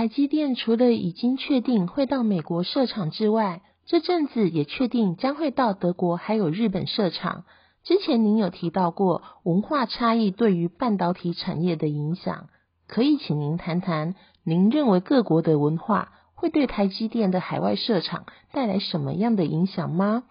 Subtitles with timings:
[0.00, 7.44] 台积电除了已经确定会到美国设厂之外，这阵子也确定将会到德国还有日本设厂。
[7.84, 12.46] 之前您有提到过文化差异对于半导体产业的影响，
[12.88, 20.22] 可以请您谈谈，您认为各国的文化会对台积电的海外设厂带来什么样的影响吗？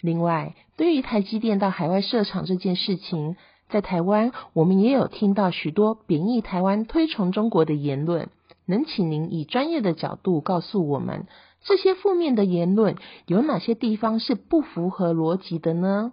[0.00, 3.34] 另外，对于台积电到海外设厂这件事情，
[3.68, 8.28] 在台湾我们也有听到许多贬义台湾、推崇中国的言论。
[8.68, 11.26] 能请您以专业的角度告诉我们，
[11.64, 16.12] 这些负面的言论有哪些地方是不符合逻辑的呢？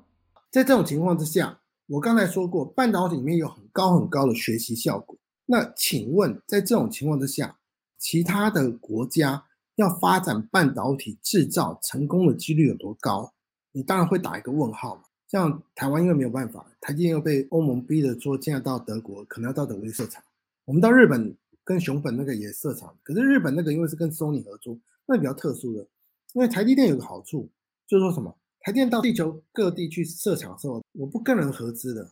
[0.52, 5.17] 在这种情况之下，我刚才说过，半导体里面有很高很高的学习效果。
[5.45, 7.58] 那请问，在这种情况之下，
[7.97, 9.44] 其他的国家
[9.75, 13.34] 要发展半导体制造成功的几率有多高？
[13.73, 15.02] 你当然会打一个问号嘛。
[15.28, 20.23] 像台湾因为没有办法，台积电又被欧盟逼着说，现在到德国可能要到德国去设厂，
[20.64, 21.36] 我们到日本。
[21.66, 24.78] 跟熊本那个也设厂，可是日本那个因为是跟 Sony 合作，
[25.08, 25.86] 那比较特殊的。
[26.34, 27.50] 因为台积电有个好处，
[27.88, 32.12] 就是说什么，台电到地球各地去设厂的时候，我不跟人合资的，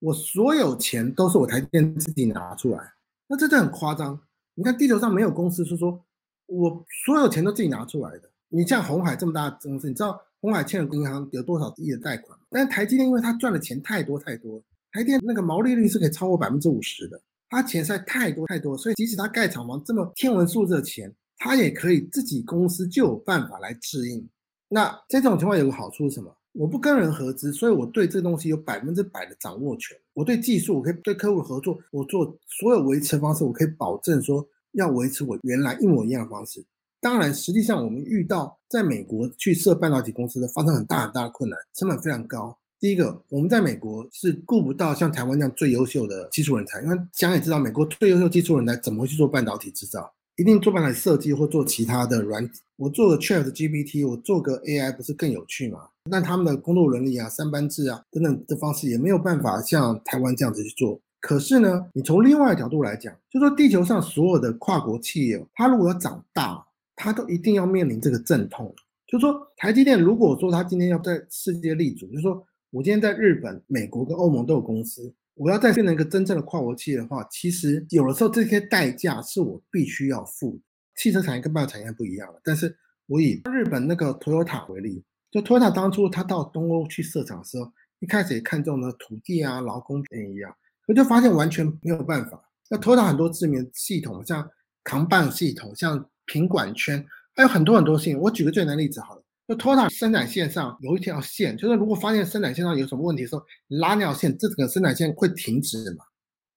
[0.00, 2.92] 我所有钱都是我台电自己拿出来。
[3.28, 4.20] 那这就很夸张。
[4.54, 6.04] 你看地球上没有公司是说
[6.46, 8.28] 我所有钱都自己拿出来的。
[8.48, 12.38] 你像红海这么大的公司，你知道红海欠了银行有多少亿的贷款？
[12.50, 17.20] 但是台积电因为它赚的钱太多太多，台电那个毛利率是可以超过百分之五十的。
[17.52, 24.26] 他钱实在太多太多，所以即使他盖厂房这么天文数字的钱，他也可以自己公司就有办法来制应。
[24.68, 26.34] 那在这种情况有个好处是什么？
[26.52, 29.94] 我不跟人合资，所以我对这东西有百分之百的掌握权。
[30.14, 34.42] 我对技术，我可以对客户合作，我做所有维持方式，我可以保证说
[34.72, 36.64] 要维持我原来一模一样的方式。
[37.00, 42.58] 当然，实际上我们遇到在美国去设半导体公司的，发生很大很大的困难，成本非常高。
[42.82, 50.12] 第一个，我们在美国是顾不到像台湾这样最优秀的技术人才，因为想也知道，美国最优秀技术人才怎么会去做半导体制造？
[50.34, 52.50] 一定做半导体设计或做其他的软。
[52.76, 55.78] 我做个 Chat GPT，我做个 AI 不是更有趣吗？
[56.10, 61.00] 但他们的工作伦理啊、三班制啊等等的方式也没有办法像台湾这样子去做。
[61.20, 66.66] 可是呢，你从另外角度来讲，就说地球上所有的跨国企业，它如果要长大，
[66.96, 68.74] 它都一定要面临这个阵痛。
[69.06, 72.44] 就说台积电如果说它今天要在世界立足，就说。
[72.72, 80.58] 我今天在日本、美国跟欧盟都有公司，我要再变成一个真正的跨国企业的话，其实有的时候这些代价是我必须要付。
[80.96, 82.74] 汽车产业跟半导体产业不一样了，但是
[83.06, 90.50] 我以日本那个 Toyota 为例，就 Toyota 当初他到东欧去设厂的时候，一开始也看中了土地啊、劳工便宜啊，
[90.86, 92.42] 我就发现完全没有办法。
[92.70, 94.48] 那 Toyota 很多知名系统，像
[94.82, 97.04] 扛棒系统、像品管圈，
[97.34, 98.22] 还有很多很多系统。
[98.22, 99.21] 我举个最难例子好了。
[99.48, 106.04] 就托塔生产线上有一条线，就是如果发现生产线上有什么问题的时候，拉那条线，这整个生产线会停止嘛？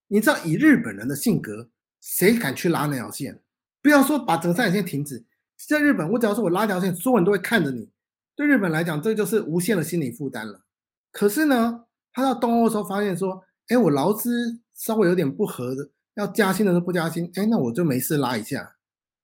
[0.07, 1.67] 你知道以日本人的性格，
[1.99, 3.41] 谁敢去拉那条线？
[3.81, 5.23] 不要说把整个生产线停止，
[5.67, 7.89] 在日本，我只要说我拉条线，所有人都会看着你。
[8.35, 10.61] 对日本来讲，这就是无限的心理负担了。
[11.11, 18.75] 可是呢，他到东欧的时候发现说，哎，我劳资稍微有点不合的，要加薪的时候不加薪，哎，那我就没事拉一下。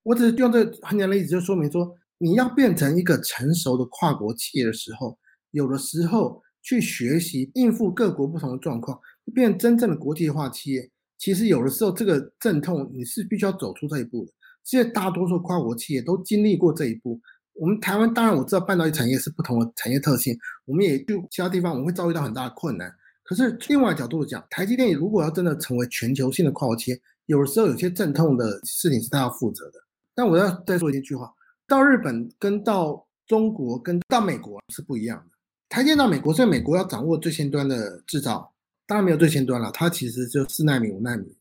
[0.03, 1.95] 我只是用这很简单的例子，就说明说。
[2.21, 5.17] 你要变成一个成熟的跨国企业的时候，
[5.49, 8.99] 有的时候去学习应付各国不同的状况，
[9.33, 10.87] 变真正的国际化企业。
[11.17, 14.31] 其实有的时候这个阵痛你是必须要走出这一步的。
[14.63, 17.19] 现在大多数跨国企业都经历过这一步。
[17.53, 22.93] 我们台湾当然我知道半导体产业是不同的产业特性，我们也去其他地方我们会遭遇到很大的困难。
[23.23, 29.79] 可是另外角度讲，台积电如果要真的成为全球性的跨国企业，有的时候有些阵痛的事情是他要负责的。
[30.13, 31.28] 但我要再说一句话。
[31.72, 35.38] 到日本跟到中国跟到美国是不一样的。
[35.70, 38.53] 台积到美国，所以美国要掌握最先端的制造，
[38.85, 41.34] 当然没有最先端了，它其实就四纳米、五纳米、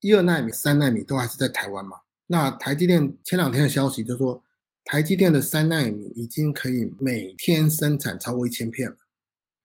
[0.00, 1.96] 一二纳米、三纳米都还是在台湾嘛。
[2.26, 4.44] 那台积电前两天的消息就说，
[4.84, 8.96] 台积电的三纳米已经可以每天生产超过一千片了。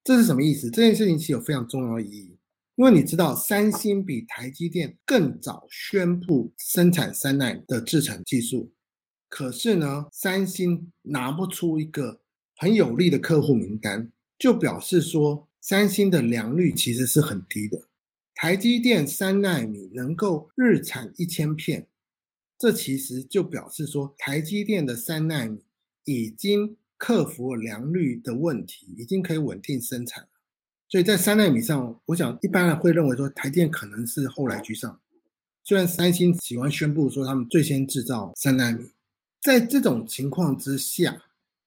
[0.06, 0.70] 这是什么意思？
[0.70, 2.38] 这件事情其实有非常重要的意义，
[2.76, 8.72] 因为你知道，三星比台积电更早宣布生产三纳米的制程技术。
[9.34, 12.20] 可是呢，三星拿不出一个
[12.56, 17.88] 很有利的客户名单，就表示说三星的良率其实是很低的。
[18.36, 21.88] 台积电三纳米能够日产一千片，
[22.60, 25.64] 这其实就表示说台积电的三纳米
[26.04, 30.30] 已经克服了良率的问题，已经可以稳定生产了。
[30.88, 35.02] 所以在三纳米上，我想一般人会认为说台电可能是后来居上。
[35.64, 38.92] 虽然三星喜欢宣布说他们最先制造三纳米。
[39.44, 41.22] 在这种情况之下，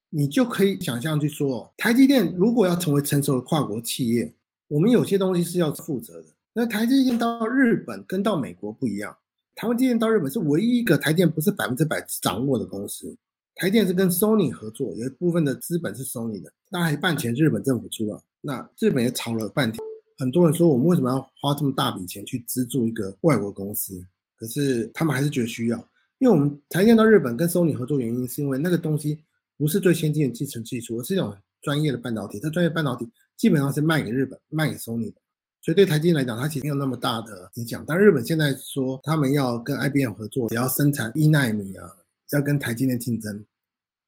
[0.09, 4.35] 你就可以想象去说，台积电如果要成为成熟的跨国企业，
[4.69, 6.29] 我们有些东西是要负责的。
[6.55, 9.15] 那台积电到日本跟到美国不一样，
[9.55, 13.15] 台湾机电到日本是唯一一个台电不是百分之百掌握的公司。
[13.57, 18.23] 台电是跟 Sony 合作，有一部分的资本是 Sony 的，当然一半钱日本政府出了。
[18.41, 19.79] 那日本也吵了半天，
[20.17, 24.03] 很多人说我们为什么要花这么大笔钱去资助一个外国公司？
[24.39, 29.23] 可是他们还是觉得需要，因为我们台电到日本跟 Sony 合作原因是因为那个东西
[29.57, 32.41] 不是最先进的集成技术，而是一种专业的半导体。
[32.41, 35.21] 这专业半导体基本上是卖给日本、卖给 Sony 的。
[35.63, 37.85] 所以对台积电来讲，它其实没有那么大的影响。
[37.87, 41.91] 但日本现在说他们要跟 IBM 合作，也要生产一纳米啊，
[42.33, 43.45] 要跟台积电竞争。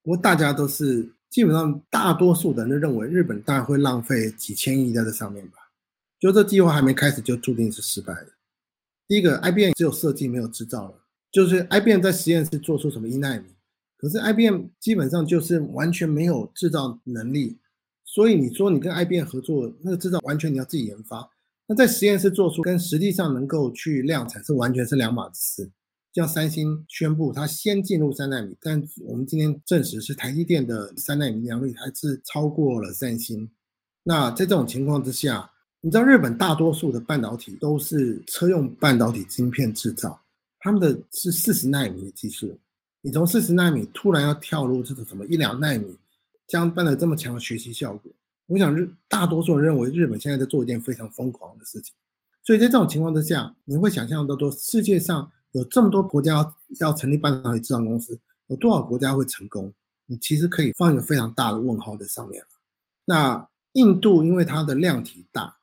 [0.02, 5.58] 不过大家都是基本上大多数的人都认为，日本大概会浪费几千亿在这上面吧。
[6.20, 8.28] 就这计划还没开始，就注定是失败的。
[9.08, 10.94] 第一个，IBM 只有设计没有制造了，
[11.30, 13.44] 就是 IBM 在实验室做出什么一纳米，
[13.96, 17.58] 可是 IBM 基本上就是完全没有制造能力。
[18.04, 21.28] 所以你说你跟 IBM 合作，那个制造完全你要自己研发。
[21.66, 25.70] 那在实验室做出跟实际上能够去量产是完全是两码子事。
[26.14, 33.48] 像三星宣布它先进入三纳米，但我们今天证实是台积电的三纳米良率还是超过了三星。
[34.02, 35.50] 那在这种情况之下，
[35.82, 40.18] 你知道日本大多数的半导体都是车用半导体晶片制造，
[40.60, 42.58] 他们的是四十纳米的技术。
[43.00, 45.96] 你从四十纳米突然要跳入这个什么一两纳米，
[46.46, 48.10] 将办了这么强的学习效果。
[48.46, 51.94] 我想日大多数人认为日本现在在做一件非常疯狂的事情，
[52.42, 59.72] 所以在这种情况之下，你会想象到说世界上有这么多国家要成立半导体制造公司，有多少国家会成功？
[60.06, 62.42] 你其实可以放一个非常大的问号在上面
[63.04, 65.54] 那印度因为它的量体大，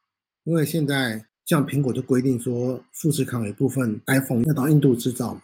[0.43, 5.41] 因为现在像苹果就规定说富士康有一部分 iPhone 要到印度制造嘛。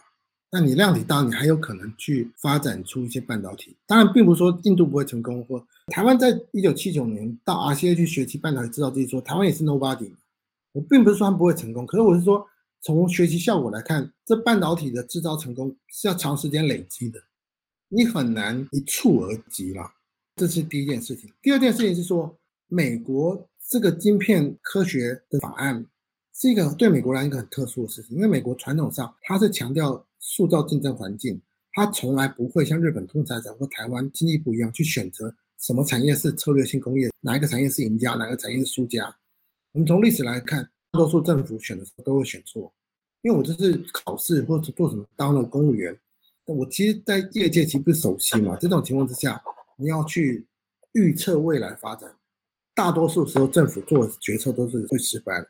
[0.50, 3.74] 那你量体大，你还有可能去发展出一些半导体。
[3.86, 10.12] 当然，并不是说印度不会成功，或台湾在一九七九年到 RCA 去学习半导体制造技术，台湾也是 nobody。
[10.72, 12.46] 我并不是说它不会成功，可是我是说，
[12.82, 17.18] 从学习效果来看，这半导体的制造成功是要长时间累积的，
[17.88, 19.90] 你很难一蹴而及了。
[20.36, 21.32] 这是第一件事情。
[21.40, 22.36] 第二件事情是说，
[22.68, 25.86] 美国这个晶片科学的法案
[26.34, 30.04] 是一个对美国来一个很特殊的事情，因为美国传统上它是强调。
[30.24, 31.42] 塑造竞争环境，
[31.72, 39.12] 它从来不会像日本通产省或台湾经济不一样去选择什么产业是策略性工业，哪一个产业是赢家，哪个产业是输家。
[39.72, 40.62] 我们从历史来看，
[40.92, 42.72] 大多数政府选的时候都会选错。
[43.22, 45.92] 因为我这是考试或者做什么当了公务员，
[46.44, 48.56] 我其实在业界其实不是首席嘛。
[48.60, 49.42] 这种情况之下，
[49.76, 50.46] 你要去
[50.92, 52.14] 预测未来发展，
[52.76, 55.48] 大多数时候政府做决策都是会失败的。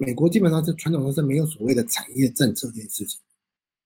[0.00, 3.20] 美国基本上是传统上是没有所谓的产业政策这件事情。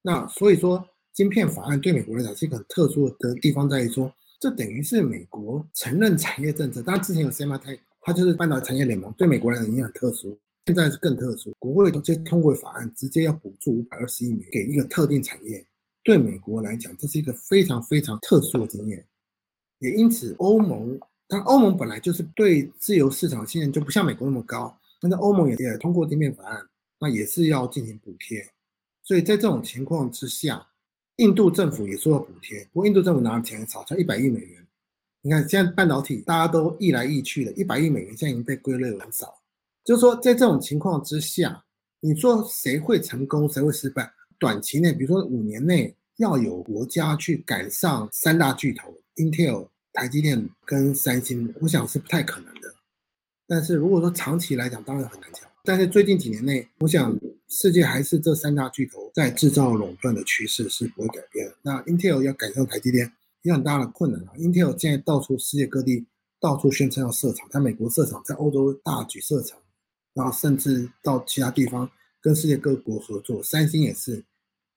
[0.01, 6.81] 那所以说，晶片法案对美国来讲是一个很特殊的地方，在于说，这等于是美国承认产业政策。
[6.83, 11.53] 当然之前有 SMT，它就是半导体产业联盟，对美国来讲已经很特殊，现在是更特殊。
[11.59, 15.67] 国会直接通过法案，直接要补助五百二十亿美元给一个特定产业，
[16.05, 19.05] 对美国来讲，这是一个非常非常特殊的经验。
[19.81, 20.97] 也因此，欧盟，
[21.27, 26.67] 但欧盟本来就是对自由市场信任就不像美国那么高，但是欧盟也也通过地面法案，
[26.99, 28.43] 那也是要进行补贴。
[29.03, 30.67] 所以在这种情况之下，
[31.17, 34.67] 印度政府也说要补贴，不过印度政府拿的钱很少，才一百亿美元。
[35.21, 39.39] 你看现在半导体大家都易来易去的，一百亿美元现在已经被归类很少。
[39.85, 41.63] 就是说在这种情况之下，
[42.01, 44.11] 你说谁会成功，谁会失败？
[44.39, 52.55] 短期内，比如说五年内要有国家去赶上三大巨头 Intel、台积电跟三星，我想是不太可能。
[53.47, 55.43] 但是如果说长期来讲，当然很难讲。
[55.65, 57.17] 但是最近几年内，我想。
[57.47, 61.55] 世界还是这三大巨头在制造垄断的趋势是不会改变的。
[61.63, 64.33] 那 Intel 要赶上台积电，有很大的困难啊。
[64.37, 66.05] Intel 现在到处世界各地
[66.41, 69.57] 到处宣称要设厂，在美国设厂，在欧洲大举设厂，
[70.15, 71.89] 然后甚至到其他地方
[72.21, 73.41] 跟世界各国合作。
[73.41, 74.25] 三星也是，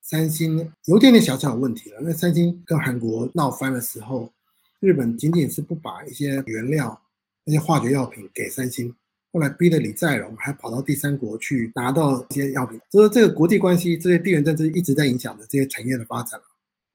[0.02, 4.32] 三星有点点小小的问题了，因为三星跟韩国闹翻的时候，
[4.78, 7.02] 日本仅仅是不把一些原料、
[7.48, 8.94] 那些化学药品给三星。
[9.32, 16.38] 后来逼得李在镕还跑到第三国去拿到一些药品，所以这个国际关系、这些地缘政治一直在影响着这些产业的发展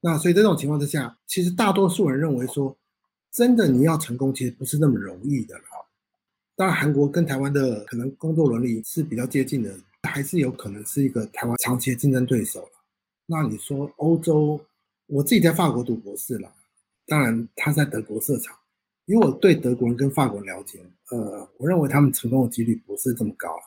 [0.00, 2.76] 那所以这种情况之下，其实大多数人认为说，
[3.32, 5.64] 真的你要成功，其实不是那么容易的了。
[6.56, 12.68] 当然，韩国跟台湾的可能工作伦理是比较接近的，还是有可能是一个台湾长期的竞争对手
[13.26, 14.60] 那你说欧洲，
[15.06, 16.52] 我自己在法国读博士了，
[17.06, 18.54] 当然他在德国设厂。
[19.06, 20.78] 以我对德国人跟法国人了解，
[21.10, 23.62] 呃，我认为他们成功的几率不是这么高了。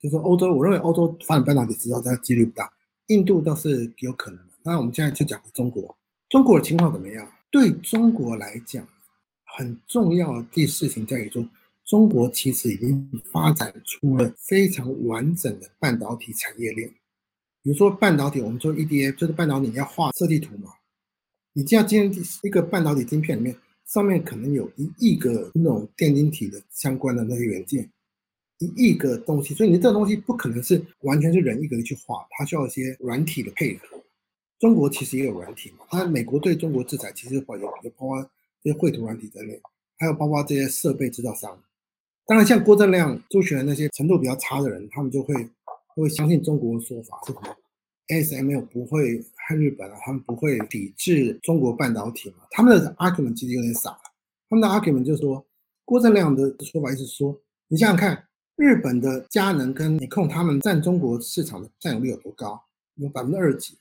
[0.00, 2.70] 就说欧洲，我认为欧洲发展半导体制造它几率不大。
[3.06, 4.52] 印度倒是有可能的。
[4.64, 5.96] 那我们现在就讲中国，
[6.28, 7.26] 中国的情况怎么样？
[7.50, 8.86] 对中国来讲，
[9.56, 11.48] 很重要的事情在于说，
[11.84, 16.88] 中国其实已经发展出了非常完整的半导体产业链。
[17.62, 20.72] 比如说半导体，我们说 EDA 就是半导体你要画设计图嘛。
[21.52, 23.56] 你这样今天一个半导体晶片里面，
[23.86, 27.88] 上面可能有一亿个那种电晶体的相关的那些元件，
[28.58, 33.86] 一亿个东西，所以你这个东西不可能是完全是人一个去画，它需要一些软体的配合。
[34.58, 38.22] 中国其实也有软体嘛，它美国对中国制裁其实包有有包括
[38.62, 39.60] 这些绘图软体在内，
[39.98, 41.62] 还有包括这些设备制造商。
[42.26, 45.34] 当然，像郭正亮、朱学那些程度比较差的人，他们就会
[45.94, 47.56] 会相信中国的说法是什么
[48.08, 52.38] ？ASML 不会看日本啊，他们不会抵制中国半导体嘛？
[52.50, 54.00] 他们的 argument 其实有点傻了，
[54.50, 55.44] 他们的 argument 就是说，
[55.84, 57.38] 郭正亮的说法意思说，
[57.68, 58.26] 你想想看，
[58.56, 62.60] 日本的佳能跟尼控他们占中国市场的占有率有多高？
[62.96, 63.76] 有百分之二几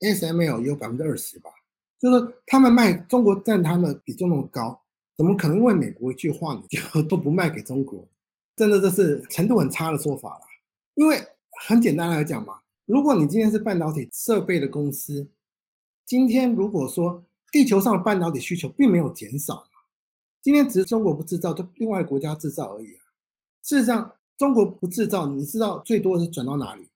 [0.00, 1.50] ，SML 也有百分之二十吧？
[1.98, 4.80] 就是他们卖中国占他们比重那么高，
[5.18, 8.08] 怎么可能因为美国一句话你 就都不卖给中国？
[8.56, 10.40] 真的这是程度很差的说法了，
[10.94, 11.20] 因为
[11.66, 12.54] 很简单来讲嘛。
[12.90, 15.30] 如果你今天是半导体设备的公司，
[16.04, 19.64] 今天如果说地球上的半导体需求并没有减少，
[20.42, 23.02] 今天只是中国不制造，就另外国家制造而已啊。
[23.62, 26.88] 事实上，中国不制造，你知道最多是转到哪里？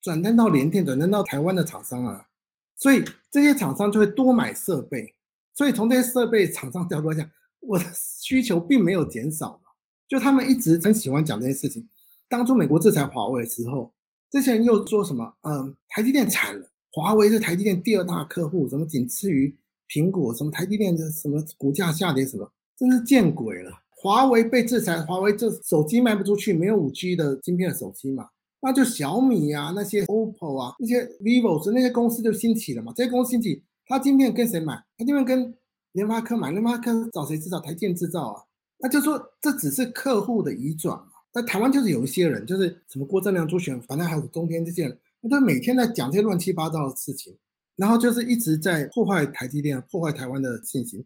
[0.00, 2.28] 转单到联电，转单到台湾的厂商啊。
[2.76, 5.16] 所以这些厂商就会多买设备。
[5.52, 9.70] 所以从这些设备厂商角度来讲，我的需求并没有减少嘛。
[10.06, 11.88] 就他们一直很喜欢讲这件事情。
[12.28, 13.92] 当初美国制裁华为的时候。
[14.34, 15.32] 这些人又说什么？
[15.42, 19.54] 嗯，台积电惨了，华为是台积电第二大客户，什么仅次于
[19.88, 23.70] 苹果，什么台积电的什么股价下跌，什么真是见鬼了！
[23.90, 28.26] 华为被制裁，华为这手机卖不出去，没有五 G 的晶片的手机嘛，
[28.60, 32.92] 那就小米啊，那些 OPPO 啊，那些 vivo 那些公司就兴起了嘛。
[32.96, 34.74] 这些公司兴起，它晶片跟谁买？
[34.98, 35.54] 它晶片跟
[35.92, 37.60] 联发科买，联发科找谁制造？
[37.60, 38.42] 台电制造啊。
[38.80, 41.00] 那就说这只是客户的移转。
[41.34, 44.96] 在台湾就是有一些人，就是什么郭正亮、朱选，反正还有中天这些人，
[45.28, 47.36] 他每天在讲这些乱七八糟的事情，
[47.74, 51.04] 然后就是一直在破坏台积电、破坏台湾的信心。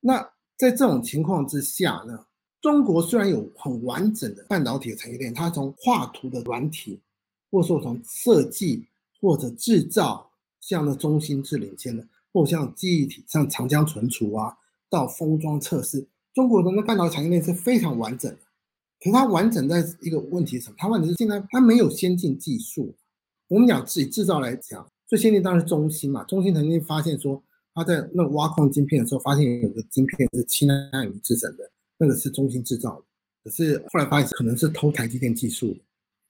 [0.00, 0.18] 那
[0.56, 2.26] 在这种情况之下呢，
[2.60, 6.98] 中国虽然有很完整的半导体产业链，它从画图的软体，
[7.52, 8.84] 或者说从设计
[9.20, 10.28] 或者制造，
[10.60, 14.56] 像那中心是领先的，或像记忆体、像长江存储啊，
[14.90, 16.04] 到封装测试，
[16.34, 18.38] 中国的那半导体产业链是非常完整的。
[19.00, 20.76] 可是它完整在一个问题是什么？
[20.78, 22.94] 它问题是现在它没有先进技术。
[23.48, 26.24] 我们讲自己制造来讲，最先进当然是中芯嘛。
[26.24, 27.42] 中芯曾经发现说，
[27.74, 30.74] 它在那挖矿晶片的时候，发现有个晶片是七纳
[31.04, 33.04] 米制成的，那个是中芯制造的。
[33.44, 35.76] 可是后来发现可能是偷台积电技术，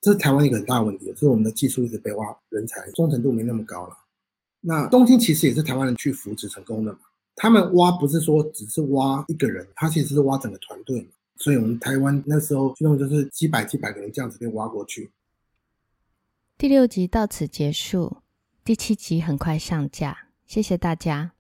[0.00, 1.12] 这是台湾一个很大的问题。
[1.16, 3.96] 所以我们的技术一直被挖，人才忠诚度没那么高了。
[4.60, 6.98] 那中芯其实也是台湾人去扶持成功的嘛。
[7.34, 11.08] 他们挖不是说只是挖一个人，他其实是挖整个团队嘛。
[11.38, 15.10] 所以，我们台湾那时候，用就是几百几百个人这样子被挖过去。
[16.56, 18.18] 第六集到此结束，
[18.64, 21.37] 第七集很快上架，谢谢大家。